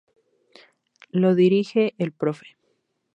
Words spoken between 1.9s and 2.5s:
el Prof.